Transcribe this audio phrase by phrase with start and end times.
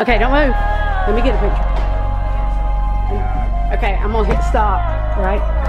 [0.00, 0.56] Okay, don't move.
[1.06, 1.70] Let me get a picture.
[3.76, 4.80] Okay, I'm gonna hit stop,
[5.18, 5.60] right?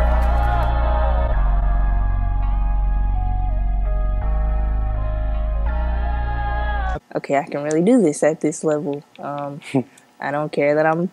[7.16, 9.04] okay, I can really do this at this level.
[9.20, 9.60] Um,
[10.20, 11.08] I don't care that I'm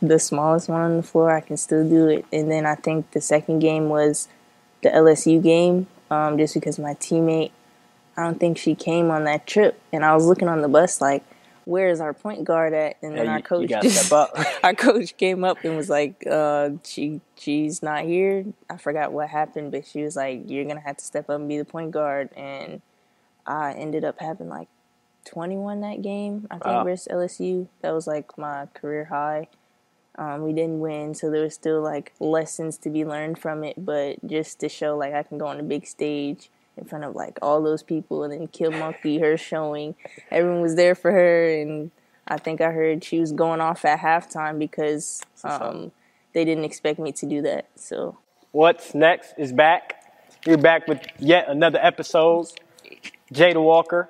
[0.00, 1.30] the smallest one on the floor.
[1.30, 2.24] I can still do it.
[2.32, 4.26] And then I think the second game was
[4.82, 7.50] the LSU game, um, just because my teammate,
[8.16, 11.00] I don't think she came on that trip, and I was looking on the bus
[11.00, 11.22] like,
[11.68, 12.96] where is our point guard at?
[13.02, 14.38] And then Yeah, our coach you just, step up.
[14.64, 18.46] our coach came up and was like, uh, she she's not here.
[18.70, 21.46] I forgot what happened, but she was like, you're gonna have to step up and
[21.46, 22.30] be the point guard.
[22.34, 22.80] And
[23.46, 24.68] I ended up having like
[25.26, 26.46] 21 that game.
[26.50, 26.84] I think Wow.
[26.84, 27.68] versus LSU.
[27.82, 29.48] That was like my career high.
[30.16, 33.84] Um, we didn't win, so there was still like lessons to be learned from it.
[33.84, 36.48] But just to show like I can go on a big stage
[36.78, 39.94] in front of like all those people, and then Kim Mulkey, her showing,
[40.30, 41.90] everyone was there for her, and
[42.26, 45.92] I think I heard she was going off at halftime because um,
[46.32, 47.68] they didn't expect me to do that.
[47.74, 48.18] So
[48.52, 50.02] What's next is back.
[50.46, 52.46] We're back with yet another episode.
[53.32, 54.08] Jada Walker,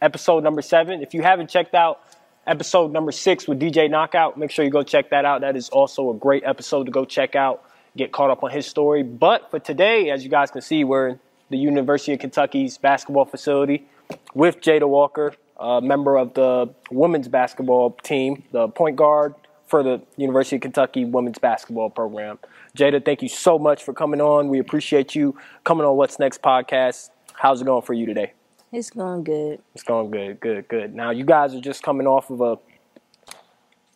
[0.00, 1.02] episode number seven.
[1.02, 2.00] If you haven't checked out
[2.46, 5.40] episode number six with DJ Knockout, make sure you go check that out.
[5.40, 7.64] That is also a great episode to go check out,
[7.96, 9.02] get caught up on his story.
[9.02, 11.18] But for today, as you guys can see, we're
[11.50, 13.86] the University of Kentucky's basketball facility
[14.34, 19.34] with Jada Walker, a member of the women's basketball team, the point guard
[19.66, 22.38] for the University of Kentucky women's basketball program.
[22.76, 24.48] Jada, thank you so much for coming on.
[24.48, 27.10] We appreciate you coming on What's Next podcast.
[27.34, 28.32] How's it going for you today?
[28.72, 29.60] it's going good.
[29.74, 30.94] It's going good, good, good.
[30.94, 32.58] Now you guys are just coming off of a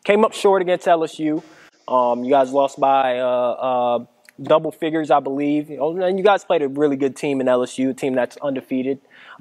[0.05, 1.43] came up short against LSU.
[1.87, 4.05] Um, you guys lost by uh, uh,
[4.43, 5.71] double figures, I believe.
[5.71, 9.01] Know, And you guys played a really good team in LSU, a team that's undefeated.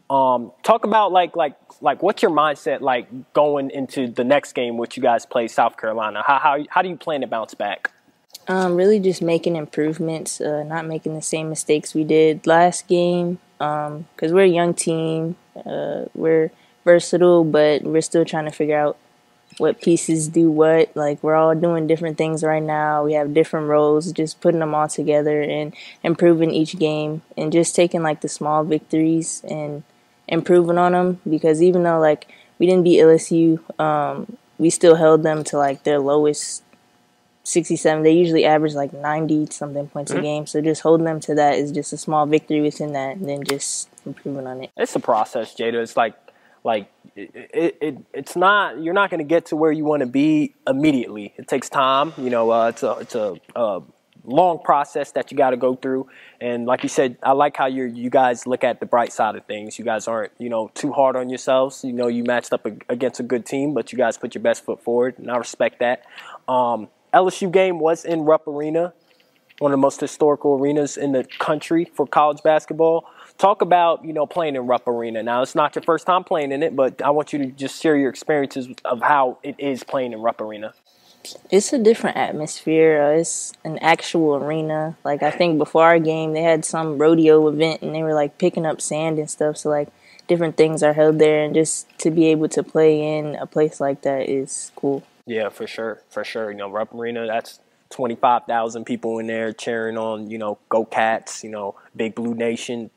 [0.09, 4.77] Um, talk about like like like what's your mindset like going into the next game,
[4.77, 6.23] which you guys play South Carolina?
[6.25, 7.91] How how how do you plan to bounce back?
[8.47, 13.39] Um, really just making improvements, uh, not making the same mistakes we did last game.
[13.59, 16.51] Um, cause we're a young team, uh, we're
[16.83, 18.97] versatile, but we're still trying to figure out
[19.57, 20.95] what pieces do what.
[20.95, 23.03] Like we're all doing different things right now.
[23.03, 27.75] We have different roles, just putting them all together and improving each game and just
[27.75, 29.83] taking like the small victories and
[30.27, 31.21] improving on them.
[31.29, 32.27] Because even though like
[32.59, 36.63] we didn't beat LSU, um, we still held them to like their lowest
[37.43, 38.03] 67.
[38.03, 40.47] They usually average like 90 something points a game.
[40.47, 43.43] So just holding them to that is just a small victory within that, and then
[43.43, 44.71] just improving on it.
[44.77, 45.81] it's a process, Jada.
[45.81, 46.13] It's like
[46.63, 50.01] like it, it, it it's not you're not going to get to where you want
[50.01, 51.33] to be immediately.
[51.37, 52.13] It takes time.
[52.17, 53.81] You know, uh, it's a it's a, uh
[54.25, 56.07] long process that you got to go through.
[56.39, 59.35] And like you said, I like how you you guys look at the bright side
[59.35, 59.77] of things.
[59.77, 61.83] You guys aren't you know too hard on yourselves.
[61.83, 64.63] You know, you matched up against a good team, but you guys put your best
[64.63, 66.05] foot forward, and I respect that.
[66.47, 68.93] Um, LSU game was in Rupp Arena
[69.59, 73.05] one of the most historical arenas in the country for college basketball.
[73.37, 75.23] Talk about you know playing in Rupp Arena.
[75.23, 77.81] Now it's not your first time playing in it, but I want you to just
[77.81, 80.73] share your experiences of how it is playing in Rupp Arena.
[81.49, 83.01] It's a different atmosphere.
[83.01, 84.97] Uh, it's an actual arena.
[85.03, 88.37] Like I think before our game, they had some rodeo event, and they were like
[88.37, 89.57] picking up sand and stuff.
[89.57, 89.89] So like
[90.27, 93.79] different things are held there, and just to be able to play in a place
[93.79, 95.03] like that is cool.
[95.25, 96.51] Yeah, for sure, for sure.
[96.51, 97.25] You know, Rupp Arena.
[97.25, 100.29] That's twenty five thousand people in there cheering on.
[100.29, 101.43] You know, Go Cats.
[101.43, 102.89] You know, Big Blue Nation.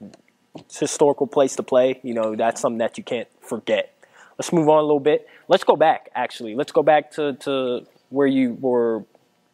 [0.61, 2.01] It's a historical place to play.
[2.03, 3.93] You know, that's something that you can't forget.
[4.39, 5.29] Let's move on a little bit.
[5.49, 6.11] Let's go back.
[6.15, 9.05] Actually, let's go back to to where you were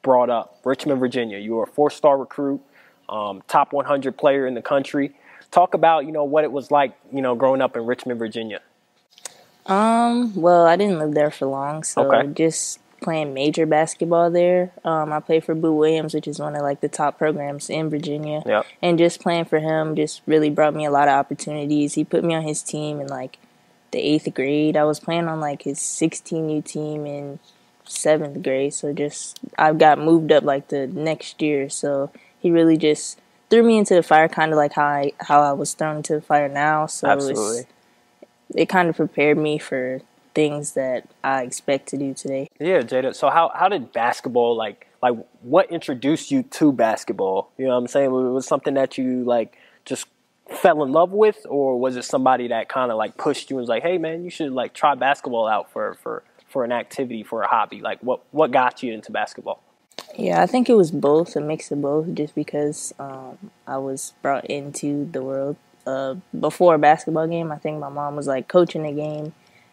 [0.03, 1.39] brought up, Richmond, Virginia.
[1.39, 2.61] You were a four star recruit,
[3.09, 5.15] um, top one hundred player in the country.
[5.51, 6.95] Talk about you know what it was like.
[7.13, 8.61] You know, growing up in Richmond, Virginia.
[9.67, 12.33] Um, well, I didn't live there for long, so Okay.
[12.33, 14.73] just playing major basketball there.
[14.85, 17.91] Um, I played for Boo Williams, which is one of like the top programs in
[17.91, 18.43] Virginia.
[18.47, 18.67] Yep.
[18.81, 21.95] And just playing for him just really brought me a lot of opportunities.
[21.95, 23.39] He put me on his team in like
[23.91, 24.77] the eighth grade.
[24.77, 27.39] I was playing on like his 16U team in
[27.85, 28.75] seventh grade.
[28.75, 31.69] So just I got moved up like the next year.
[31.69, 32.11] So
[32.41, 33.21] he really just
[33.51, 36.15] threw me into the fire, kind of like how I how I was thrown into
[36.15, 36.87] the fire now.
[36.87, 37.67] So it was Absolutely.
[38.55, 40.01] it kind of prepared me for
[40.35, 42.49] things that I expect to do today.
[42.59, 43.15] Yeah, Jada.
[43.15, 47.51] So how how did basketball like like what introduced you to basketball?
[47.59, 48.11] You know what I'm saying?
[48.11, 50.07] Was it something that you like just
[50.49, 53.63] fell in love with or was it somebody that kind of like pushed you and
[53.63, 57.23] was like, "Hey man, you should like try basketball out for for for an activity,
[57.23, 59.63] for a hobby." Like what what got you into basketball?
[60.17, 64.13] Yeah, I think it was both, a mix of both, just because um, I was
[64.21, 65.57] brought into the world
[65.87, 67.51] uh, before a basketball game.
[67.51, 69.33] I think my mom was like coaching a game,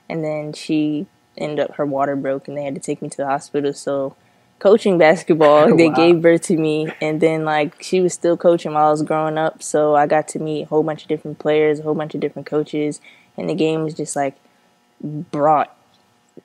[0.09, 1.07] and then she
[1.37, 3.73] ended up her water broke and they had to take me to the hospital.
[3.73, 4.15] So
[4.59, 5.95] coaching basketball, they Wow.
[5.95, 9.37] gave birth to me, and then like she was still coaching while I was growing
[9.37, 9.63] up.
[9.63, 12.21] So I got to meet a whole bunch of different players, a whole bunch of
[12.21, 12.99] different coaches,
[13.37, 14.35] and the game was just like
[15.01, 15.75] brought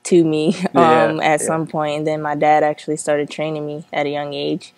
[0.05, 1.47] to me Yeah, um, at yeah.
[1.47, 1.99] some point.
[1.99, 4.73] And then my dad actually started training me at a young age,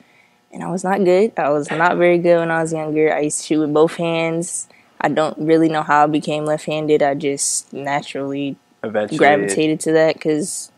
[0.53, 1.33] and I was not good.
[1.37, 3.13] I was not very good when I was younger.
[3.13, 4.69] I used to shoot with both hands.
[5.01, 7.03] I don't really know how I became left-handed.
[7.03, 8.57] I just naturally
[8.87, 10.71] Eventually, gravitated to that because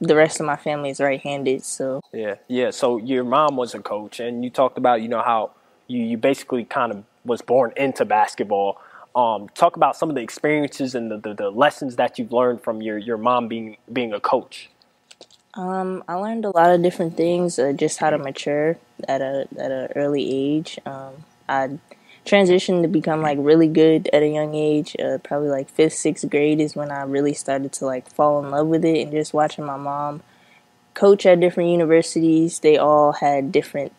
[0.00, 1.64] the rest of my family is right-handed.
[1.64, 2.70] So Yeah, yeah.
[2.70, 5.52] So your mom was a coach, and you talked about you know how
[5.86, 8.80] you you basically kind of was born into basketball.
[9.14, 12.62] Um, talk about some of the experiences and the, the, the lessons that you've learned
[12.62, 14.70] from your, your mom being being a coach.
[15.54, 19.46] um, I learned a lot of different things, uh, just how to mature at a
[19.58, 20.78] at an early age.
[20.86, 21.12] Um,
[21.48, 21.78] I
[22.24, 24.96] transitioned to become like really good at a young age.
[25.02, 28.50] Uh, probably like fifth, sixth grade is when I really started to like fall in
[28.50, 30.22] love with it, and just watching my mom
[30.94, 32.60] coach at different universities.
[32.60, 33.92] They all had different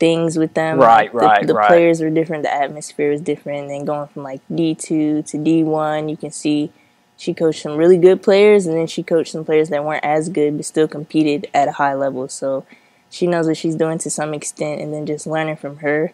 [0.00, 0.78] things with them.
[0.78, 1.68] Right, Like, the, right, The right.
[1.68, 2.42] players were different.
[2.42, 3.62] The atmosphere was different.
[3.62, 6.72] And then going from like D two to D one, you can see
[7.16, 10.28] she coached some really good players, and then she coached some players that weren't as
[10.28, 12.28] good but still competed at a high level.
[12.28, 12.66] So
[13.08, 16.12] she knows what she's doing to some extent, and then just learning from her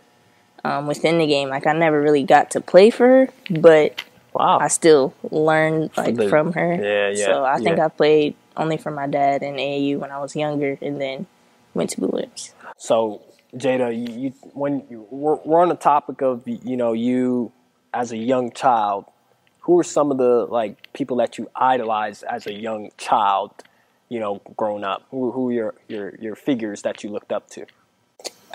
[0.65, 1.49] um, within the game.
[1.49, 4.03] Like I never really got to play for her, but
[4.33, 4.59] Wow.
[4.61, 6.75] I still learned like the- from her.
[6.75, 7.87] yeah, yeah, So I think yeah.
[7.87, 11.27] I played only for my dad in AAU when I was younger, and then
[11.75, 12.55] went to Blue Lips.
[12.77, 13.23] So
[13.55, 17.51] Jada, you, you when you, we're, we're on the topic of you know you
[17.93, 19.07] as a young child,
[19.63, 23.51] who are some of the like people that you idolized as a young child?
[24.09, 27.51] You know, growing up, who who are your your your figures that you looked up
[27.51, 27.67] to?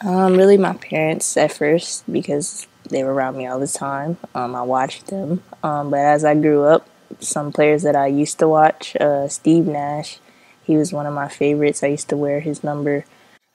[0.03, 4.18] Um, really, my parents at first because they were around me all the time.
[4.33, 5.42] Um, I watched them.
[5.63, 6.88] Um, but as I grew up,
[7.19, 10.19] some players that I used to watch, uh, Steve Nash,
[10.63, 11.83] he was one of my favorites.
[11.83, 13.06] I used to wear his number.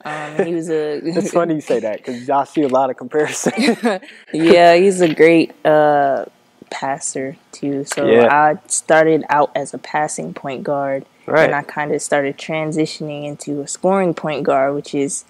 [0.04, 2.96] Um, he was a It's funny you say that because I see a lot of
[2.96, 3.76] comparisons.
[4.32, 6.24] yeah, he's a great uh,
[6.70, 7.84] passer too.
[7.84, 8.28] So Yeah.
[8.32, 11.44] I started out as a passing point guard, Right.
[11.44, 15.24] and I kind of started transitioning into a scoring point guard, which is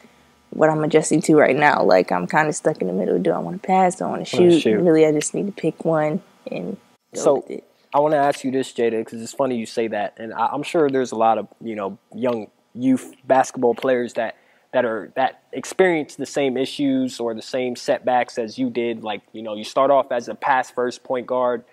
[0.51, 1.83] what I'm adjusting to right now.
[1.83, 3.19] Like I'm kind of stuck in the middle.
[3.19, 3.97] Do I want to pass?
[3.97, 4.61] Do I want to shoot?
[4.61, 4.81] shoot.
[4.81, 6.77] Really, I just need to pick one and
[7.15, 7.65] go So- with it.
[7.93, 10.47] I want to ask you this, Jada, because it's funny you say that, and I,
[10.53, 14.37] I'm sure there's a lot of you know young youth basketball players that
[14.73, 19.03] that are that experience the same issues or the same setbacks as you did.
[19.03, 21.65] Like you know, you start off as a pass first point guard.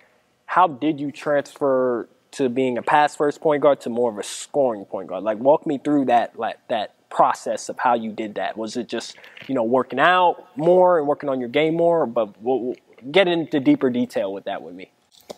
[0.48, 4.24] How did you transfer to being a pass first point guard to more of a
[4.24, 5.24] scoring point guard?
[5.24, 8.57] Like, walk me through that like that process of how you did that.
[8.57, 9.15] Was it just
[9.48, 12.06] you know working out more and working on your game more?
[12.06, 12.75] But we'll, we'll
[13.12, 14.92] get into deeper detail with that with me.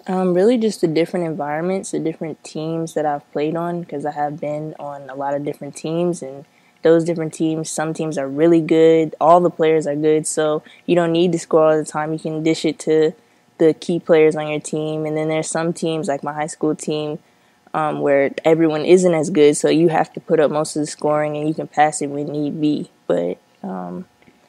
[0.07, 4.11] Um, really, just the different environments, the different teams that I've played on, because I
[4.11, 6.45] have been on a lot of different teams, and
[6.83, 9.15] those different teams, some teams are really good.
[9.19, 12.13] All the players are good, so you don't need to score all the time.
[12.13, 13.13] You can dish it to
[13.57, 16.75] the key players on your team, and then there's some teams like my high school
[16.75, 17.19] team.
[17.71, 20.88] Um, where everyone isn't as good, so you have to put up most of the
[20.88, 22.89] scoring, and you can pass it when need be.
[23.05, 24.05] But um,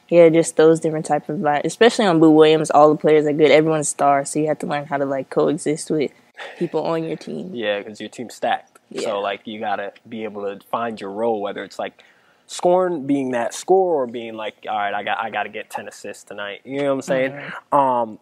[0.09, 3.33] yeah, just those different type of envi- especially on Boo Williams, all the players are
[3.33, 3.51] good.
[3.51, 6.11] Everyone's stars, so you have to learn how to like coexist with
[6.57, 7.51] people on your team.
[7.53, 8.79] Yeah, because your team's stacked.
[8.89, 9.01] Yeah.
[9.01, 12.03] So like you gotta be able to find your role, whether it's like
[12.47, 15.69] scoring, being that scorer, or being like, all right, I got I got to get
[15.69, 16.61] ten assists tonight.
[16.65, 17.51] You know what I'm saying?
[17.71, 18.19] Um,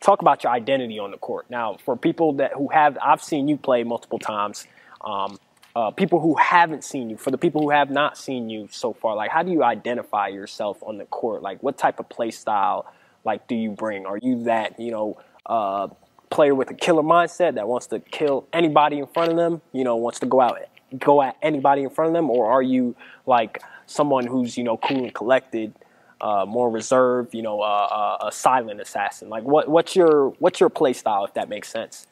[0.00, 1.46] talk about your identity on the court.
[1.50, 4.66] Now, for people that who have, I've seen you play multiple times.
[5.02, 5.38] Um,
[5.76, 8.92] uh, people who haven't seen you, for the people who have not seen you so
[8.92, 11.42] far, like how do you identify yourself on the court?
[11.42, 12.92] Like what type of play style,
[13.24, 14.04] like do you bring?
[14.04, 15.88] Are you that you know uh,
[16.28, 19.62] player with a killer mindset that wants to kill anybody in front of them?
[19.72, 20.58] You know, wants to go out
[20.98, 24.76] go at anybody in front of them, or are you like someone who's you know
[24.76, 25.72] cool and collected?
[26.20, 27.64] Uh, more reserved, you know, uh,
[28.20, 29.28] uh, a silent assassin.
[29.28, 32.06] Like, what what's your what's your play style, if that makes sense?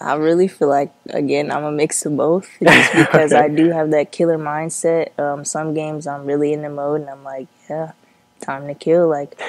[0.00, 3.90] I really feel like again I'm a mix of both, just because I do have
[3.90, 5.18] that killer mindset.
[5.18, 7.92] Um, some games I'm really in the mode, and I'm like, yeah,
[8.40, 9.08] time to kill.
[9.08, 9.40] Like,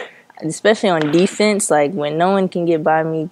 [0.41, 3.29] especially on defense, like when no one can get by me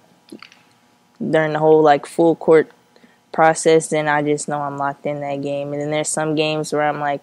[1.20, 2.70] during the whole like full court
[3.32, 5.72] process, then I just know I'm locked in that game.
[5.72, 7.22] And then there's some games where I'm like,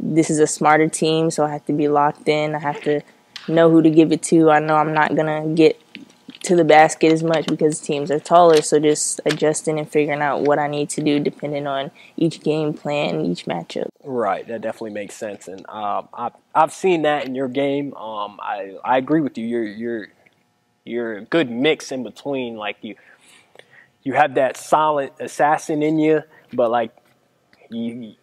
[0.00, 2.54] this is a smarter team, so I have to be locked in.
[2.54, 3.00] I have to
[3.48, 4.50] know who to give it to.
[4.50, 5.80] I know I'm not gonna get
[6.44, 8.62] to the basket as much because teams are taller.
[8.62, 12.72] So just adjusting and figuring out what I need to do depending on each game
[12.72, 13.88] plan, each matchup.
[14.04, 17.94] Right, that definitely makes sense, and um, I've I've seen that in your game.
[17.94, 19.46] Um, I I agree with you.
[19.46, 20.08] You're you're
[20.84, 22.56] you're a good mix in between.
[22.56, 22.94] Like you
[24.02, 26.92] you have that solid assassin in you, but like
[27.68, 28.14] you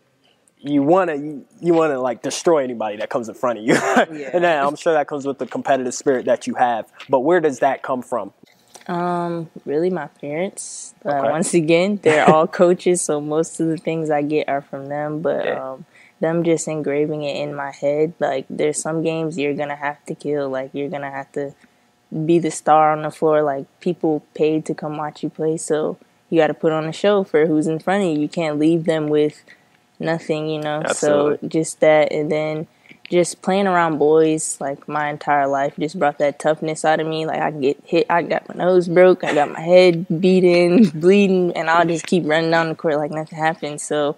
[0.65, 3.65] you want to you, you want to like destroy anybody that comes in front of
[3.65, 4.31] you, Yeah.
[4.33, 6.91] and then I'm sure that comes with the competitive spirit that you have.
[7.09, 8.33] But where does that come from?
[8.87, 10.93] Um, really, my parents.
[11.05, 11.31] Uh, Okay.
[11.31, 15.21] Once again, they're all coaches, so most of the things I get are from them.
[15.21, 15.71] But Yeah.
[15.71, 15.85] um,
[16.19, 18.13] them just engraving it in my head.
[18.19, 20.49] Like, there's some games you're gonna have to kill.
[20.49, 21.53] Like, you're gonna have to
[22.25, 23.41] be the star on the floor.
[23.41, 25.97] Like, people paid to come watch you play, so
[26.29, 28.19] you got to put on a show for who's in front of you.
[28.21, 29.43] You can't leave them with
[29.99, 30.81] nothing, you know.
[30.85, 31.37] Absolutely.
[31.41, 32.67] So just that, and then
[33.09, 37.25] just playing around boys like my entire life just brought that toughness out of me.
[37.25, 41.53] Like I get hit, I got my nose broke, I got my head beaten, bleeding,
[41.55, 43.81] and I'll just keep running down the court like nothing happened.
[43.81, 44.17] So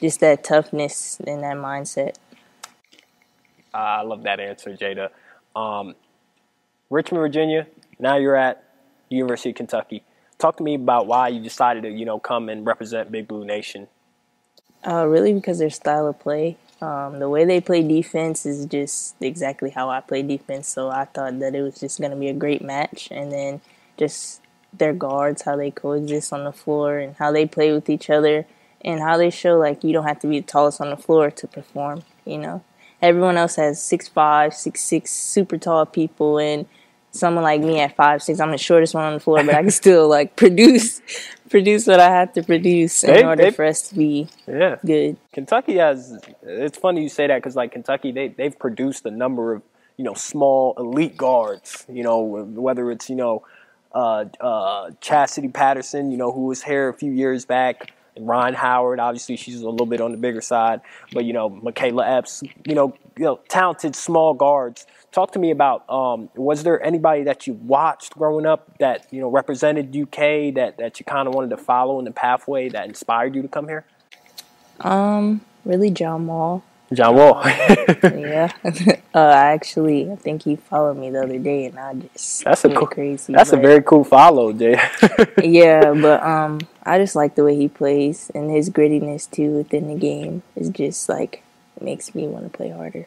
[0.00, 2.16] just that toughness and that mindset.
[3.72, 5.10] I love that answer, Jada.
[5.54, 5.94] Um,
[6.88, 7.66] Richmond, Virginia.
[7.98, 8.64] Now you're at
[9.08, 10.02] University of Kentucky.
[10.38, 13.44] Talk to me about why you decided to, you know, come and represent Big Blue
[13.44, 13.88] Nation.
[14.86, 19.14] Uh, really, because their style of play, um, the way they play defense is just
[19.20, 20.68] exactly how I play defense.
[20.68, 23.60] So I thought that it was just going to be a great match, and then
[23.98, 24.40] just
[24.72, 28.46] their guards, how they coexist on the floor, and how they play with each other,
[28.80, 31.30] and how they show like you don't have to be the tallest on the floor
[31.30, 32.02] to perform.
[32.24, 32.64] You know,
[33.02, 36.64] everyone else has six five, six six, super tall people, and
[37.10, 39.60] someone like me at five six, I'm the shortest one on the floor, but I
[39.60, 41.02] can still like produce
[41.50, 44.76] produce what I have to produce in They- order they- for us to be Yeah.
[44.86, 45.16] good.
[45.32, 46.18] Kentucky has.
[46.42, 49.62] It's funny you say that because like Kentucky, they they've produced a number of
[49.96, 51.84] you know small elite guards.
[51.88, 53.42] You know whether it's you know
[53.92, 58.54] uh, uh, Chastity Patterson, you know who was here a few years back, and Rhyne
[58.54, 59.00] Howard.
[59.00, 60.80] Obviously, she's a little bit on the bigger side,
[61.12, 62.42] but you know Makayla Epps.
[62.64, 64.86] You know, you know talented small guards.
[65.12, 69.20] Talk to me about um, was there anybody that you watched growing up that you
[69.20, 72.86] know represented UK that that you kind of wanted to follow in the pathway that
[72.86, 73.84] inspired you to come here?
[74.80, 76.62] Um, really, John Wall.
[76.92, 77.42] John Wall.
[78.02, 78.50] Yeah.
[79.14, 82.64] uh, I actually, I think he followed me the other day, and I just That's
[82.64, 83.32] a cool- crazy.
[83.32, 84.80] That's a very cool follow, Jay.
[85.42, 89.88] yeah, but um, I just like the way he plays and his grittiness too within
[89.88, 90.42] the game.
[90.56, 91.42] is just like
[91.80, 93.06] makes me want to play harder.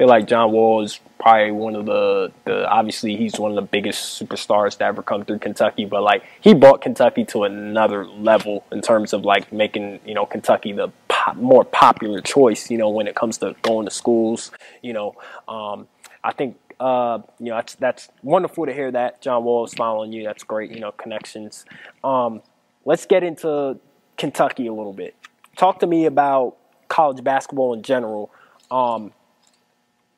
[0.00, 3.60] Feel like John Wall is probably one of the, the obviously he's one of the
[3.60, 8.64] biggest superstars to ever come through Kentucky, but like he brought Kentucky to another level
[8.72, 12.70] in terms of like making you know Kentucky the pop, more popular choice.
[12.70, 14.50] You know when it comes to going to schools.
[14.80, 15.16] You know,
[15.46, 15.86] um,
[16.24, 20.14] I think uh, you know that's that's wonderful to hear that John Wall is following
[20.14, 20.24] you.
[20.24, 20.70] That's great.
[20.70, 21.66] You know connections.
[22.02, 22.40] Um,
[22.86, 23.78] let's get into
[24.16, 25.14] Kentucky a little bit.
[25.56, 26.56] Talk to me about
[26.88, 28.30] college basketball in general.
[28.70, 29.12] Um,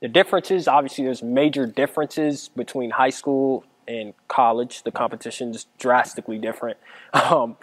[0.02, 4.82] the differences, obviously, there's major differences between high school and college.
[4.82, 6.76] The competition is drastically different.
[7.14, 7.59] Um,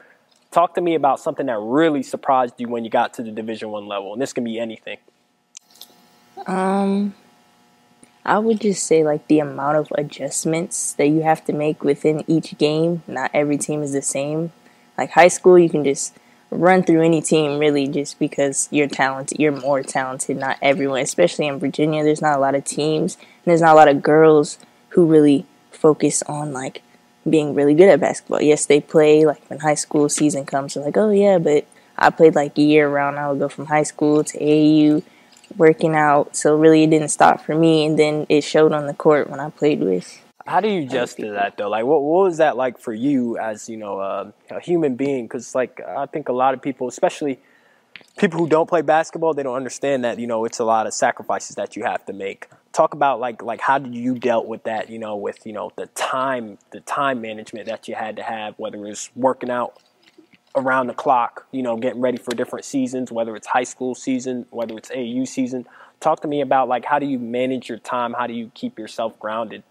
[0.51, 3.71] talk to me about something that really surprised you when you got to the Division
[3.71, 4.99] One level, and this can be anything.
[6.45, 7.15] Um,
[8.23, 12.23] I would just say like the amount of adjustments that you have to make within
[12.27, 13.01] each game.
[13.07, 14.51] Not every team is the same.
[14.99, 16.15] Like high school, you can just
[16.51, 19.39] run through any team really just because you're talented.
[19.39, 20.37] You're more talented.
[20.37, 23.75] Not everyone, especially in Virginia, there's not a lot of teams and there's not a
[23.75, 24.57] lot of girls
[24.89, 26.81] who really focus on like
[27.29, 28.41] being really good at basketball.
[28.41, 30.73] Yes, they play like when high school season comes.
[30.73, 31.65] They're like, oh yeah, but
[31.97, 33.19] I played like year round.
[33.19, 35.03] I would go from high school to au
[35.57, 36.35] working out.
[36.35, 39.39] So really, it didn't stop for me, and then it showed on the court when
[39.39, 40.21] I played with.
[40.49, 41.69] How do you adjust to that though?
[41.69, 45.25] Like, what what was that like for you as you know uh, a human being?
[45.25, 47.39] Because like I think a lot of people, especially
[48.17, 50.93] people who don't play basketball, they don't understand that you know it's a lot of
[50.95, 52.47] sacrifices that you have to make.
[52.73, 54.89] Talk about like like how did you dealt with that?
[54.89, 58.55] You know, with you know the time the time management that you had to have,
[58.57, 59.79] whether it's working out
[60.55, 64.47] around the clock, you know, getting ready for different seasons, whether it's high school season,
[64.49, 65.67] whether it's AAU season.
[65.99, 68.13] Talk to me about like how do you manage your time?
[68.13, 69.63] How do you keep yourself grounded?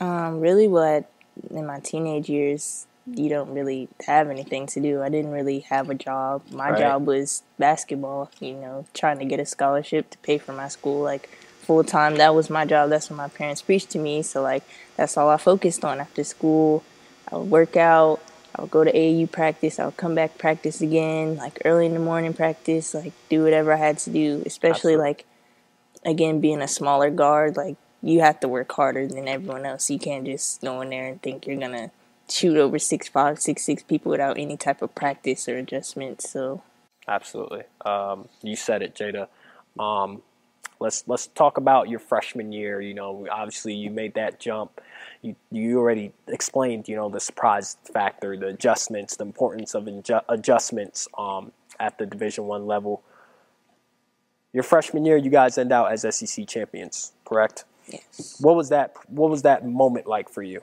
[0.00, 1.10] Um, really, what
[1.50, 5.02] in my teenage years, you don't really have anything to do.
[5.02, 6.42] I didn't really have a job.
[6.50, 6.78] My Right.
[6.78, 8.30] job was basketball.
[8.40, 11.28] You know, trying to get a scholarship to pay for my school, like
[11.62, 12.16] full time.
[12.16, 12.90] That was my job.
[12.90, 14.22] That's what my parents preached to me.
[14.22, 14.62] So like,
[14.96, 16.82] that's all I focused on after school.
[17.30, 18.20] I would work out.
[18.56, 19.78] I would go to AAU practice.
[19.78, 23.72] I would come back practice again, like early in the morning practice, like do whatever
[23.72, 25.04] I had to do, especially Absolutely.
[25.08, 25.24] like
[26.04, 29.90] again being a smaller guard, like you have to work harder than everyone else.
[29.90, 31.90] You can't just go in there and think you're gonna
[32.28, 36.22] shoot over six five, six six people without any type of practice or adjustment.
[36.22, 36.62] So
[37.08, 37.62] Absolutely.
[37.84, 39.28] Um, you said it, Jada.
[39.78, 40.22] Um,
[40.80, 42.80] Let's let's talk about your freshman year.
[42.80, 44.80] You know, obviously you made that jump.
[45.20, 50.24] You you already explained, you know, the surprise factor, the adjustments, the importance of adju-
[50.30, 53.02] adjustments um, at the Division One level.
[54.54, 57.64] Your freshman year, you guys end out as SEC champions, correct?
[57.90, 58.36] Yes.
[58.40, 58.94] What was that?
[59.08, 60.62] What was that moment like for you?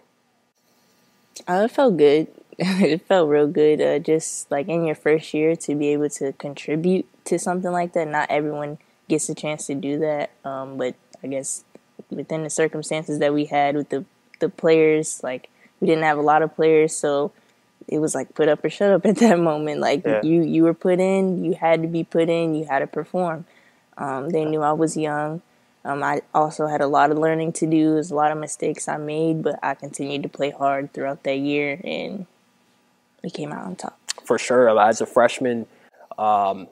[1.48, 2.27] Uh, it felt good.
[2.60, 3.81] it felt real good.
[3.81, 7.93] Uh, just like in your first year to be able to contribute to something like
[7.93, 8.07] that.
[8.07, 10.31] Not everyone gets a chance to do that.
[10.43, 11.63] Um, but I guess
[12.10, 14.05] within the circumstances that we had with the
[14.39, 17.31] the players, like we didn't have a lot of players, so
[17.88, 19.79] it was like put up or shut up at that moment.
[19.79, 20.22] Like Yeah.
[20.24, 23.46] you you were put in, you had to be put in, you had to perform.
[23.98, 25.41] Um, they knew I was young.
[25.86, 27.98] Um, I also had a lot of learning to do.
[27.98, 31.79] A lot of mistakes I made, but I continued to play hard throughout that year,
[31.84, 32.25] and
[33.24, 33.98] we came out on top.
[34.25, 34.77] for sure.
[34.79, 35.65] As a freshman,
[36.17, 36.67] um,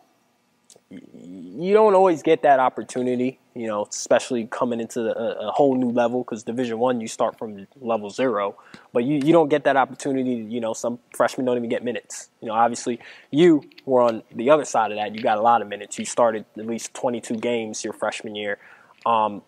[0.90, 3.40] you don't always get that opportunity.
[3.54, 7.38] You know, especially coming into a, a whole new level because Division One, you start
[7.40, 8.58] from level zero,
[8.92, 10.32] but you, you don't get that opportunity.
[10.32, 12.30] You know, some freshmen don't even get minutes.
[12.42, 13.00] You know, obviously,
[13.32, 15.16] you were on the other side of that.
[15.16, 15.98] You got a lot of minutes.
[15.98, 18.58] You started at least 22 games your freshman year.
[19.06, 19.42] Um,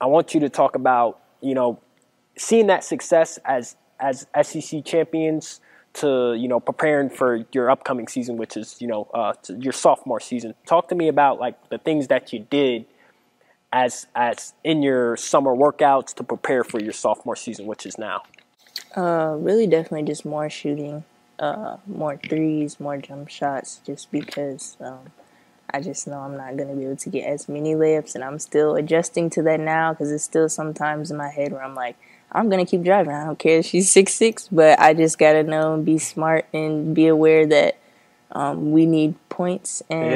[0.00, 1.80] I want you to talk about you know
[2.36, 5.60] seeing that success as as SEC champions
[5.92, 10.20] to you know preparing for your upcoming season, which is you know uh, your sophomore
[10.20, 10.54] season.
[10.66, 12.86] Talk to me about like the things that you did
[13.72, 18.22] as as in your summer workouts to prepare for your sophomore season, which is now.
[18.96, 21.04] Uh, really, definitely just more shooting,
[21.38, 25.12] uh, more threes, more jump shots, just because um,
[25.72, 28.38] I just know I'm not gonna be able to get as many layups, and I'm
[28.38, 31.96] still adjusting to that now because it's still sometimes in my head where I'm like,
[32.32, 33.12] I'm gonna keep driving.
[33.12, 36.46] I don't care if she's six six, but I just gotta know and be smart
[36.52, 37.78] and be aware that
[38.32, 40.12] um, we need points and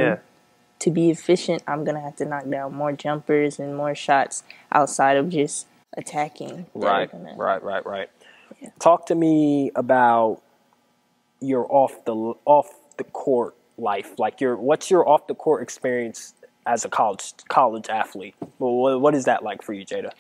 [0.81, 5.17] to be efficient, I'm gonna have to knock down more jumpers and more shots outside
[5.17, 6.67] of just attacking.
[6.75, 8.11] Right, gonna- right, right, right.
[8.81, 10.41] Talk to me about
[11.41, 12.15] your off the
[12.45, 14.19] off the court life.
[14.19, 16.35] Like your what's your off the court experience
[16.67, 18.35] as a college college athlete?
[18.59, 20.13] Well, what, what is that like for you, Jada?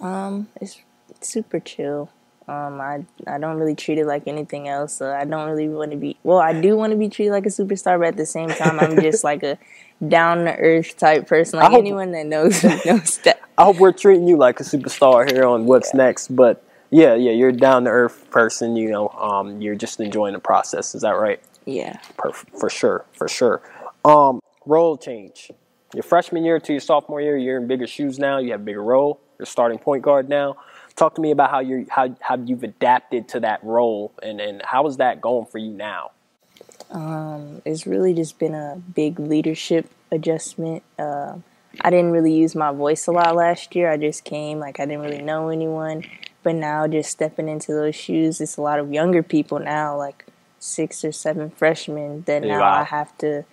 [0.00, 0.80] Um, it's
[1.20, 2.10] super chill.
[2.46, 5.02] Um, I I don't really treat it like anything else.
[5.02, 6.16] Uh, I don't really want to be.
[6.22, 8.80] Well, I do want to be treated like a superstar, but at the same time,
[8.80, 9.58] I'm just like a
[10.06, 11.58] down to earth type person.
[11.58, 13.40] Like hope- anyone that knows me knows that.
[13.58, 16.34] I hope we're treating you like a superstar here on What's Next.
[16.34, 18.76] But yeah, yeah, you're a down to earth person.
[18.76, 20.94] You know, um, you're just enjoying the process.
[20.94, 21.42] Is that right?
[21.68, 21.98] Yeah.
[22.16, 23.60] Per- for sure, for sure.
[24.02, 25.50] Um, role change.
[25.92, 28.38] Your freshman year to your sophomore year, you're in bigger shoes now.
[28.38, 29.20] You have a bigger role.
[29.38, 30.56] You're starting point guard now.
[30.96, 34.62] Talk to me about how you how how you've adapted to that role, and and
[34.64, 36.12] how is that going for you now?
[36.90, 40.82] Um, it's really just been a big leadership adjustment.
[40.98, 41.36] Uh,
[41.82, 43.90] I didn't really use my voice a lot last year.
[43.90, 46.04] I just came like I didn't really know anyone.
[46.42, 50.24] But now, just stepping into those shoes, it's a lot of younger people now, like
[50.58, 52.80] six or seven freshmen, that now Wow.
[52.80, 53.44] I have to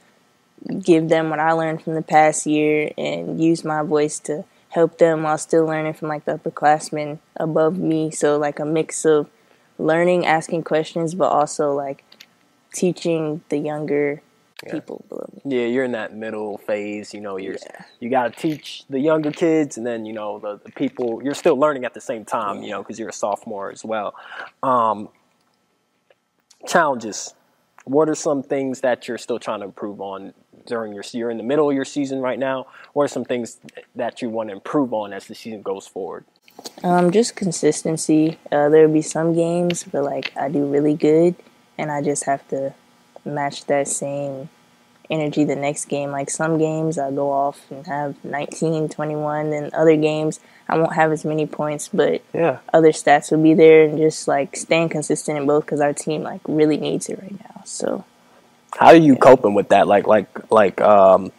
[0.81, 4.97] give them what I learned from the past year and use my voice to help
[4.97, 8.11] them while still learning from like the upperclassmen above me.
[8.11, 9.29] So like a mix of
[9.77, 12.03] learning, asking questions, but also like
[12.73, 14.21] teaching the younger
[14.69, 15.41] people below me.
[15.45, 17.13] Yeah, you're in that middle phase.
[17.13, 17.57] You know, you're
[17.99, 21.21] you got to teach the younger kids, and then you know the, the people.
[21.23, 22.63] You're still learning at the same time.
[22.63, 24.15] You know, because you're a sophomore as well.
[24.63, 25.09] Um,
[26.67, 27.33] challenges.
[27.85, 30.33] What are some things that you're still trying to improve on
[30.65, 31.03] during your?
[31.11, 32.67] You're in the middle of your season right now.
[32.93, 33.59] What are some things
[33.95, 36.25] that you want to improve on as the season goes forward?
[36.83, 38.39] Um, just consistency.
[38.51, 41.35] Uh, there'll be some games where like I do really good,
[41.77, 42.73] and I just have to
[43.23, 44.49] match that same
[45.09, 46.11] energy the next game.
[46.11, 50.93] Like some games I go off and have 19, 21, and other games I won't
[50.95, 52.57] have as many points, but Yeah.
[52.73, 56.23] other stats will be there, and just like staying consistent in both because our team
[56.23, 57.61] like really needs it right now.
[57.65, 58.03] So
[58.77, 59.87] How are you coping with that?
[59.87, 61.31] Like, like, like, um,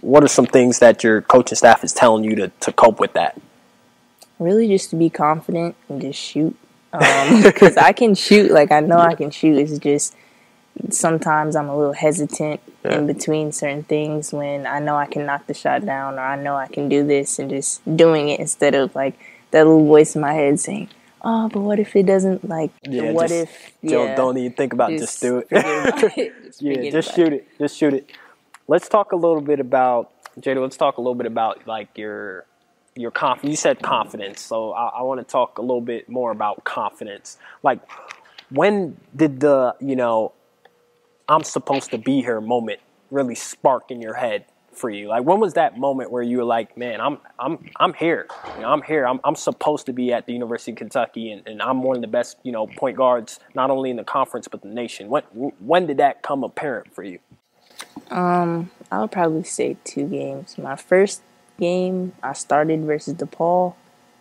[0.00, 3.12] what are some things that your coaching staff is telling you to, to cope with
[3.14, 3.40] that?
[4.38, 6.56] really just to be confident and just shoot
[6.92, 8.50] because I can shoot.
[8.50, 9.56] Like I know I can shoot.
[9.56, 10.14] It's just
[10.90, 15.46] sometimes I'm a little hesitant in between certain things when I know I can knock
[15.46, 18.74] the shot down or I know I can do this and just doing it instead
[18.74, 19.14] of like
[19.50, 20.88] that little voice in my head saying,
[21.22, 22.72] "Oh, but what if it doesn't like?
[22.82, 23.72] Yeah, what just if?
[23.84, 24.98] Don't, Yeah, don't even think about it.
[24.98, 25.48] Just, do it.
[25.50, 26.32] it.
[26.44, 27.48] Just yeah, just shoot it.
[27.58, 28.10] Just shoot it.
[28.68, 30.60] Let's talk a little bit about Jada.
[30.62, 32.46] Let's talk a little bit about like your
[32.96, 33.44] your conf.
[33.44, 37.38] You said confidence, so I, I want to talk a little bit more about confidence.
[37.62, 37.80] Like,
[38.50, 40.32] when did the you know
[41.28, 42.80] I'm supposed to be here moment
[43.10, 44.44] really spark in your head?
[44.72, 45.08] for you?
[45.08, 48.26] Like when was that moment where you were like, man, I'm I'm I'm here.
[48.56, 49.06] You know, I'm here.
[49.06, 52.02] I'm I'm supposed to be at the University of Kentucky and, and I'm one of
[52.02, 55.08] the best, you know, point guards not only in the conference but the nation.
[55.08, 55.22] When
[55.60, 57.18] when did that come apparent for you?
[58.10, 60.58] Um, I would probably say two games.
[60.58, 61.22] My first
[61.58, 63.74] game I started versus DePaul.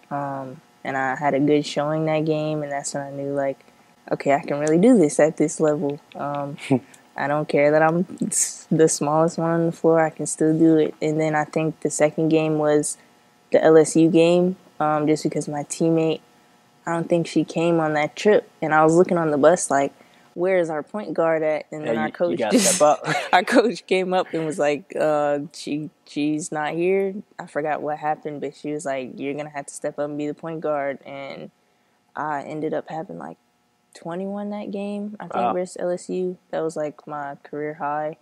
[0.10, 3.66] Um, and I had a good showing that game and that's when I knew like,
[4.12, 6.00] okay, I can really do this at this level.
[6.16, 6.58] Um,
[7.18, 8.04] I don't care that I'm
[8.72, 10.00] the smallest one on the floor.
[10.00, 10.96] I can still do it.
[11.02, 12.98] And then I think the second game was
[13.52, 16.22] the LSU game, um, just because my teammate,
[16.86, 19.70] I don't think she came on that trip, and I was looking on the bus
[19.70, 19.94] like,
[20.34, 21.66] where is our point guard at?
[21.72, 22.82] And then Yeah, our you- coach you just,
[23.34, 27.14] our coach came up and was like, uh, she she's not here.
[27.38, 30.18] I forgot what happened, but she was like, you're gonna have to step up and
[30.18, 31.00] be the point guard.
[31.06, 31.52] And
[32.16, 33.38] I ended up having like
[33.94, 35.16] 21 that game.
[35.20, 35.54] I think Wow.
[35.54, 36.38] versus LSU.
[36.52, 38.18] That was like my career high.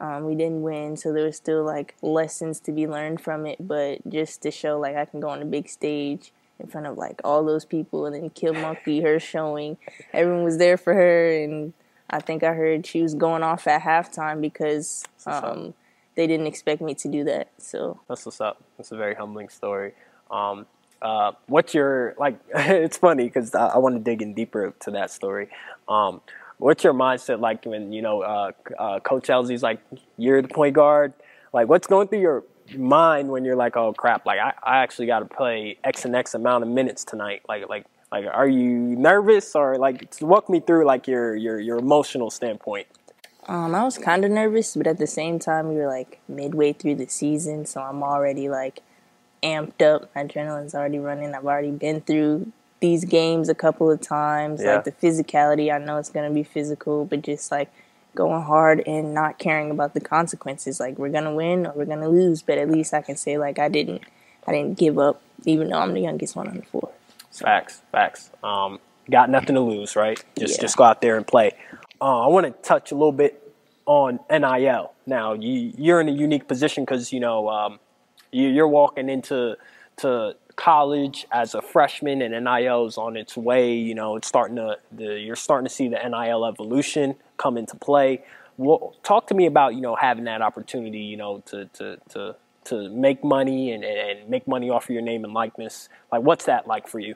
[0.00, 3.58] Um, we didn't win, so there was still like lessons to be learned from it.
[3.60, 6.96] But just to show like I can go on the big stage in front of
[6.96, 9.76] like all those people, and then Kim Mulkey, her showing,
[10.12, 11.74] everyone was there for her, and
[12.10, 15.74] I think I heard she was going off at halftime because um,
[16.16, 17.50] they didn't expect me to do that.
[17.58, 18.62] So That's what's up.
[18.76, 19.92] That's a very humbling story.
[20.30, 20.66] Um,
[21.04, 22.40] uh, what's your like?
[22.54, 25.48] it's funny because I, I want to dig in deeper to that story.
[25.86, 26.22] Um,
[26.56, 29.80] what's your mindset like when you know uh, uh, Coach Elzy's like
[30.16, 31.12] you're the point guard?
[31.52, 32.44] Like, what's going through your
[32.76, 36.16] mind when you're like, oh crap, like I, I actually got to play X and
[36.16, 37.42] X amount of minutes tonight?
[37.48, 41.78] Like, like, like, are you nervous or like walk me through like your your your
[41.78, 42.86] emotional standpoint?
[43.46, 46.72] Um, I was kind of nervous, but at the same time, we were like midway
[46.72, 48.80] through the season, so I'm already like
[49.44, 50.10] amped up.
[50.14, 51.34] My adrenaline's already running.
[51.34, 54.62] I've already been through these games a couple of times.
[54.62, 54.76] Yeah.
[54.76, 57.70] Like the physicality, I know it's gonna be physical, but just like
[58.14, 60.80] going hard and not caring about the consequences.
[60.80, 63.58] Like we're gonna win or we're gonna lose, but at least I can say like
[63.58, 64.02] I didn't,
[64.46, 66.90] I didn't give up, even though I'm the youngest one on the floor.
[67.30, 68.30] Facts, facts.
[68.42, 68.78] Um,
[69.10, 70.22] got nothing to lose, right?
[70.38, 70.62] Just Yeah.
[70.62, 71.52] just go out there and play.
[72.00, 73.40] Uh, I want to touch a little bit
[73.86, 74.92] on NIL.
[75.06, 77.78] Now, you you're in a unique position because you know um,
[78.34, 79.56] you're walking into
[79.98, 83.74] to college as a freshman, and NIL is on its way.
[83.74, 87.76] You know, it's starting to the you're starting to see the NIL evolution come into
[87.76, 88.24] play.
[88.56, 91.00] Well, talk to me about you know having that opportunity.
[91.00, 95.02] You know, to to to to make money and, and make money off of your
[95.02, 95.88] name and likeness.
[96.10, 97.14] Like, what's that like for you?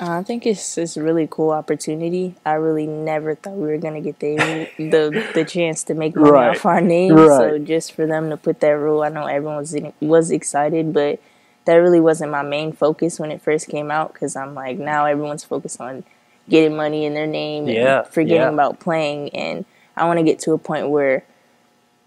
[0.00, 2.34] Uh, I think it's it's a really cool opportunity.
[2.46, 6.30] I really never thought we were gonna get the the the chance to make money
[6.30, 6.50] Right.
[6.56, 7.16] off our name.
[7.28, 11.20] So just for them to put that rule, I know everyone was was excited, but
[11.66, 15.04] that really wasn't my main focus when it first came out because I'm like now
[15.04, 16.04] everyone's focused on
[16.48, 18.48] getting money in their name and Yeah, forgetting yeah.
[18.48, 19.28] about playing.
[19.30, 21.22] And I want to get to a point where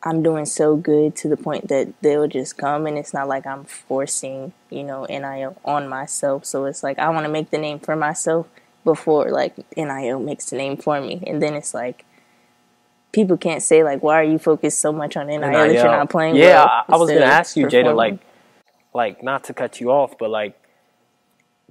[0.06, 3.48] I'm doing so good to the point that they'll just come and it's not like
[3.48, 6.46] I'm forcing, you know, NIL on myself.
[6.46, 8.48] So it's like I want to make the name for myself
[8.84, 11.24] before like NIL makes the name for me.
[11.26, 12.06] And then it's like
[13.12, 16.12] people can't say like why are you focused so much on NIL, if you're not
[16.12, 16.68] playing Yeah, well.
[16.68, 18.20] I, I was gonna ask you, Jada, like,
[18.94, 20.56] like not to cut you off, but like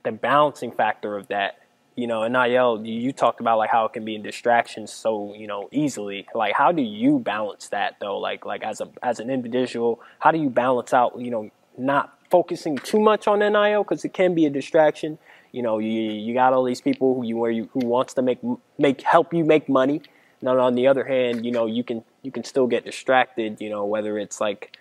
[0.02, 1.58] the balancing factor of that.
[1.96, 5.32] You know, NIL, you, you talked about like how it can be a distraction so
[5.34, 6.26] you know easily.
[6.34, 8.18] Like, how do you balance that though?
[8.18, 11.18] Like, like as a as an individual, how do you balance out?
[11.18, 15.18] You know, not focusing too much on NIL because it can be a distraction.
[15.52, 18.22] You know, you you got all these people who you where you who wants to
[18.22, 18.40] make
[18.76, 20.02] make help you make money.
[20.40, 23.60] And on the other hand, you know, you can you can still get distracted.
[23.60, 24.76] You know, whether it's like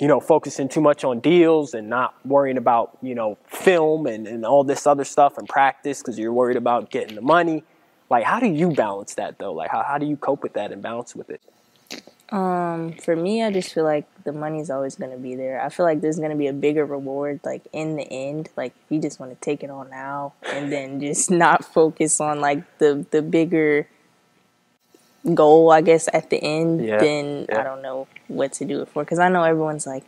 [0.00, 4.26] you know, focusing too much on deals and not worrying about, you know, film and,
[4.26, 7.62] and all this other stuff and practice because you're worried about getting the money.
[8.08, 9.52] Like, how do you balance that though?
[9.52, 11.42] Like, how, how do you cope with that and balance with it?
[12.30, 15.60] Um, for me, I just feel like the money's always going to be there.
[15.60, 18.48] I feel like there's going to be a bigger reward, like in the end.
[18.56, 22.40] Like you just want to take it all now and then just not focus on
[22.40, 23.86] like the the bigger
[25.34, 27.60] goal, I guess at the end, Yeah, then yeah.
[27.60, 29.02] I don't know what to do it for.
[29.04, 30.04] Because I know everyone's like,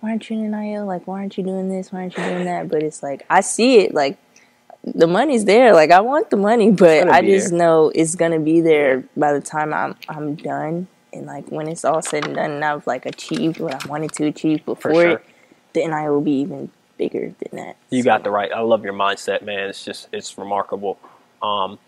[0.00, 0.86] "Why aren't you in NIL?
[0.86, 1.92] Like, why aren't you doing this?
[1.92, 3.94] Why aren't you doing that?" But it's like I see it.
[3.94, 4.18] Like
[4.84, 5.74] the money's there.
[5.74, 7.58] Like I want the money, but I just there.
[7.58, 10.88] know it's gonna be there by the time I'm I'm done.
[11.12, 14.12] And like when it's all said and done, and I've like achieved what I wanted
[14.12, 15.10] to achieve before sure.
[15.10, 15.24] it,
[15.72, 17.76] then I will be even bigger than that.
[17.90, 18.52] You got the right.
[18.52, 19.68] I love your mindset, man.
[19.68, 20.98] It's just it's remarkable.
[21.40, 21.78] Um,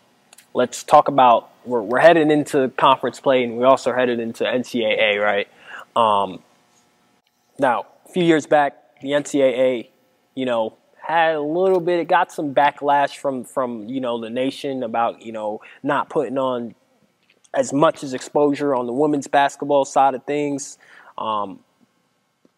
[0.54, 5.22] let's talk about we're we're headed into conference play and we also headed into NCAA,
[5.22, 5.48] right?
[5.96, 6.42] Um,
[7.58, 9.88] now, a few years back, the NCAA,
[10.34, 12.00] you know, had a little bit.
[12.00, 16.38] It got some backlash from from you know the nation about you know not putting
[16.38, 16.74] on
[17.52, 20.78] as much as exposure on the women's basketball side of things.
[21.18, 21.60] Um,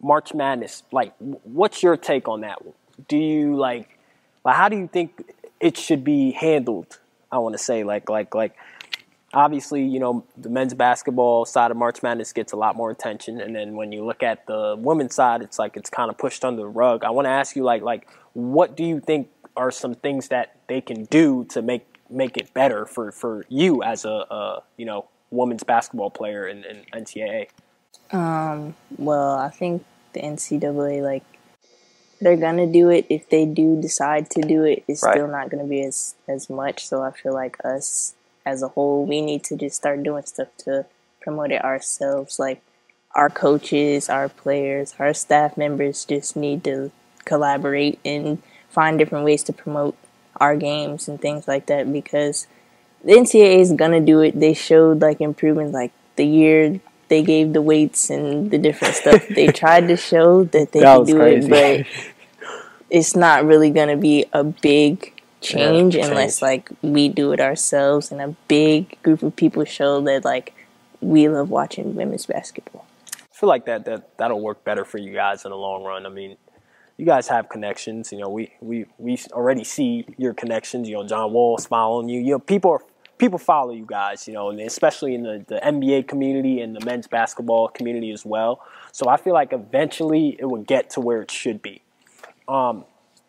[0.01, 2.59] March Madness, like, what's your take on that?
[3.07, 3.97] Do you like,
[4.43, 6.99] like, how do you think it should be handled?
[7.33, 8.55] I want to say, like, like, like,
[9.33, 13.41] obviously, you know, the men's basketball side of March Madness gets a lot more attention,
[13.41, 16.45] and then when you look at the women's side, it's like it's kind of pushed
[16.45, 17.03] under the rug.
[17.03, 20.57] I want to ask you, like, like, what do you think are some things that
[20.67, 24.85] they can do to make make it better for for you as a, a you
[24.85, 27.47] know women's basketball player in, in NCAA?
[28.11, 31.23] Um, well, I think the NCAA like
[32.23, 34.83] they're gonna do it if they do decide to do it.
[34.87, 35.11] It's Right.
[35.11, 36.87] still not gonna be as as much.
[36.87, 38.13] So I feel like us
[38.45, 40.85] as a whole, we need to just start doing stuff to
[41.21, 42.39] promote it ourselves.
[42.39, 42.61] Like
[43.15, 46.91] our coaches, our players, our staff members just need to
[47.25, 49.95] collaborate and find different ways to promote
[50.39, 52.47] our games and things like that because
[53.03, 54.39] the NCAA is gonna do it.
[54.39, 59.27] They showed like improvement, like the year they gave the weights and the different stuff.
[59.29, 61.47] they tried to show that they That could do crazy.
[61.47, 61.81] it, but
[62.93, 66.41] it's not really gonna be a big change Yeah, unless change.
[66.41, 70.53] like we do it ourselves and a big group of people show that like
[71.01, 72.85] we love watching women's basketball.
[73.11, 76.05] I feel like that that that'll work better for you guys in the long run.
[76.05, 76.37] I mean,
[76.97, 78.11] you guys have connections.
[78.11, 80.87] You know, we we we already see your connections.
[80.87, 82.21] You know, John Wall's following you.
[82.21, 82.81] You know, people are
[83.17, 84.27] people follow you guys.
[84.27, 88.23] You know, and especially in the the NBA community and the men's basketball community as
[88.25, 88.61] well.
[88.93, 91.81] So I feel like eventually it will get to where it should be.
[92.47, 92.85] Um,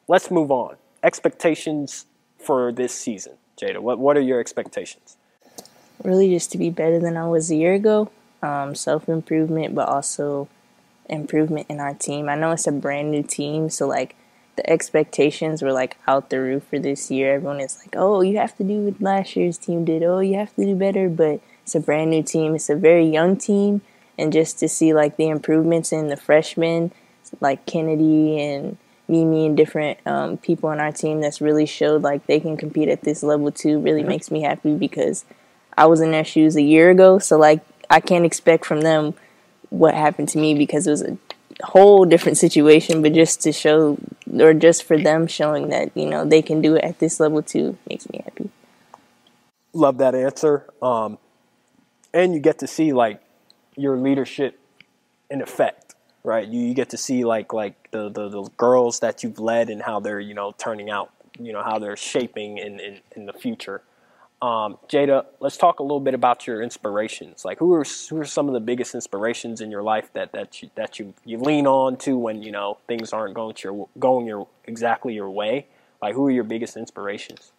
[0.09, 0.77] let's move on.
[1.03, 2.07] Expectations
[2.39, 3.79] for this season, Jada.
[3.79, 5.17] What what are your expectations?
[6.03, 8.11] really just to be better than I was a year ago.
[8.43, 10.49] Um, Self improvement, but also
[11.09, 12.29] improvement in our team.
[12.29, 14.15] I know it's a brand new team, so like
[14.57, 17.35] the expectations were like out the roof for this year.
[17.35, 20.03] Everyone is like, "Oh, you have to do what last year's team did.
[20.03, 22.55] Oh, you have to do better." But it's a brand new team.
[22.55, 23.81] It's a very young team,
[24.19, 26.93] and just to see like the improvements in the freshmen,
[27.41, 32.27] like Kennedy and Mimi and different um, people on our team that's really showed like
[32.27, 35.25] they can compete at this level too really makes me happy because
[35.77, 39.15] I was in their shoes a year ago, so like I can't expect from them
[39.71, 41.19] what happened to me because it was a
[41.63, 43.03] whole different situation.
[43.03, 43.99] But just to show,
[44.39, 47.43] or just for them showing that you know they can do it at this level
[47.43, 48.51] too, makes me happy.
[49.73, 50.67] love that answer.
[50.81, 51.19] Um,
[52.13, 53.21] and you get to see like
[53.77, 54.59] your leadership
[55.31, 56.47] in effect, right?
[56.47, 59.83] You, you get to see like like the, the, the girls that you've led and
[59.83, 63.33] how they're you know turning out, you know how they're shaping in in, in the
[63.33, 63.83] future.
[64.43, 67.45] Um, Jada, let's talk a little bit about your inspirations.
[67.47, 70.63] Like, who are who are some of the biggest inspirations in your life that that
[70.63, 73.89] you, that you, you lean on to when you know things aren't going to your
[73.99, 75.67] going your exactly your way?
[76.03, 77.53] Like, who are your biggest inspirations?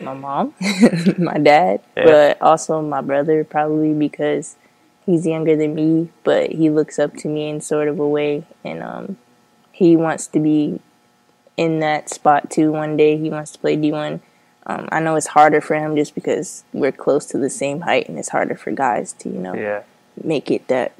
[0.00, 0.54] my mom,
[1.18, 2.04] my dad, Yeah.
[2.04, 4.56] but also my brother probably because
[5.06, 8.44] he's younger than me, but he looks up to me in sort of a way,
[8.64, 9.16] and um,
[9.74, 10.78] he wants to be
[11.56, 12.70] in that spot too.
[12.72, 14.20] One day he wants to play D one.
[14.66, 18.08] Um, I know it's harder for him just because we're close to the same height,
[18.08, 19.82] and it's harder for guys to you know Yeah,
[20.22, 20.92] make it that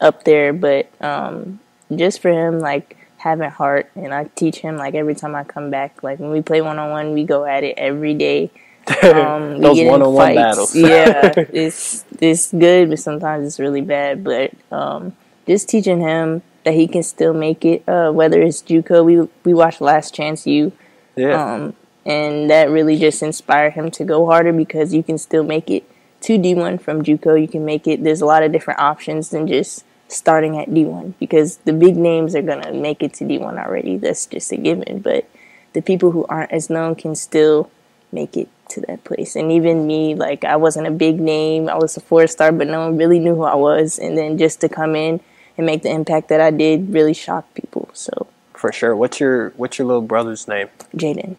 [0.00, 0.52] up there.
[0.52, 1.60] But um,
[1.94, 5.70] just for him, like having heart, and I teach him like every time I come
[5.70, 6.02] back.
[6.02, 8.50] Like when we play one on one, we go at it every day.
[9.02, 10.74] Um, Those one-on-one battles.
[10.74, 14.24] yeah, it's it's good, but sometimes it's really bad.
[14.24, 15.14] But um,
[15.46, 19.02] just teaching him that he can still make it, uh, whether it's JUCO.
[19.02, 20.70] We we watched Last Chance U
[21.16, 21.54] yeah.
[21.54, 25.70] um, and that really just inspired him to go harder because you can still make
[25.70, 27.40] it to D1 from JUCO.
[27.40, 28.04] You can make it.
[28.04, 32.34] There's a lot of different options than just starting at D1 because the big names
[32.34, 33.96] are gonna make it to D1 already.
[33.96, 35.00] That's just a given.
[35.00, 35.26] But
[35.72, 37.70] the people who aren't as known can still
[38.12, 39.36] make it to that place.
[39.36, 41.70] And even me, like I wasn't a big name.
[41.70, 43.98] I was a four star, but no one really knew who I was.
[43.98, 45.20] And then just to come in
[45.58, 47.90] and make the impact that I did really shocked people.
[47.92, 48.96] So For sure.
[48.96, 50.68] What's your What's your little brother's name?
[50.96, 51.36] Jaden.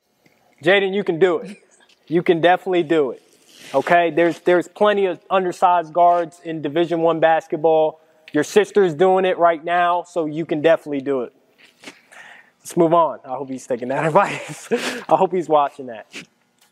[0.63, 1.57] Jaden, you can do it.
[2.07, 3.23] You can definitely do it.
[3.73, 8.01] Okay, there's there's plenty of undersized guards in Division One basketball.
[8.33, 11.33] Your sister's doing it right now, so you can definitely do it.
[12.59, 13.19] Let's move on.
[13.25, 14.67] I hope he's taking that advice.
[14.71, 16.07] I hope he's watching that.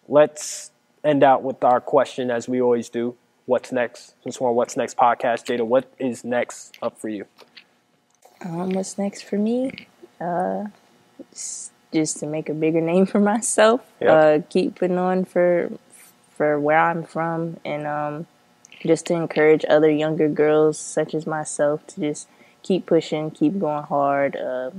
[0.08, 0.72] Let's
[1.04, 3.16] end out with our question, as we always do.
[3.48, 4.14] What's next?
[4.24, 7.26] Since we're on What's Next podcast, Jada, what is next up for you?
[8.44, 9.88] Um, what's next for me?
[10.20, 10.66] Uh,
[11.94, 13.80] just to make a bigger name for myself.
[14.02, 14.10] Yep.
[14.10, 15.72] Uh, keep putting on for
[16.36, 18.28] for where I'm from, and um,
[18.86, 22.28] just to encourage other younger girls such as myself to just
[22.64, 24.72] keep pushing, keep going hard, uh,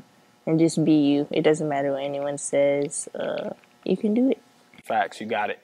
[0.47, 1.27] and just be you.
[1.31, 3.09] It doesn't matter what anyone says.
[3.15, 3.55] Uh,
[3.85, 4.43] you can do it.
[4.85, 5.59] Facts, you got it.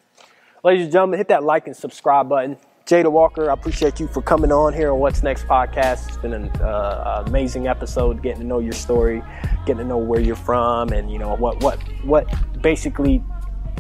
[0.63, 2.57] Ladies and gentlemen, hit that like and subscribe button.
[2.87, 6.07] Jada Walker, I appreciate you for coming on here on What's Next podcast.
[6.07, 9.23] It's been an uh, amazing episode, getting to know your story,
[9.65, 12.27] getting to know where you're from, and you know what what what
[12.61, 13.25] basically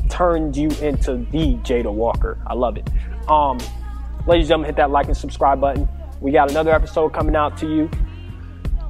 [0.08, 2.38] turned you into the Jada Walker.
[2.46, 2.88] I love it.
[3.28, 3.58] Um,
[4.26, 5.86] ladies and gentlemen, hit that like and subscribe button.
[6.22, 7.90] We got another episode coming out to you.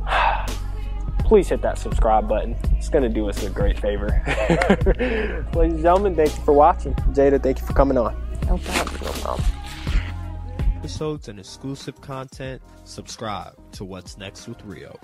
[1.25, 2.55] Please hit that subscribe button.
[2.77, 4.23] It's to do us a great favor.
[5.57, 6.95] ladies and gentlemen, thank you for watching.
[7.13, 8.15] Jada, thank you for coming on.
[8.47, 9.01] No problem.
[9.03, 9.54] No problem.
[10.85, 14.99] Episodes and exclusive content, subscribe to What's Next with Rio.